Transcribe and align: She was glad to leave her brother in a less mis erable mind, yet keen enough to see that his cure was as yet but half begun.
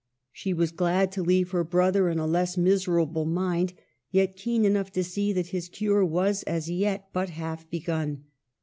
She 0.31 0.51
was 0.51 0.71
glad 0.71 1.11
to 1.11 1.21
leave 1.21 1.51
her 1.51 1.63
brother 1.63 2.09
in 2.09 2.17
a 2.17 2.25
less 2.25 2.57
mis 2.57 2.87
erable 2.87 3.27
mind, 3.27 3.73
yet 4.09 4.35
keen 4.35 4.65
enough 4.65 4.91
to 4.93 5.03
see 5.03 5.31
that 5.33 5.49
his 5.49 5.69
cure 5.69 6.03
was 6.03 6.41
as 6.47 6.71
yet 6.71 7.09
but 7.13 7.29
half 7.29 7.69
begun. 7.69 8.23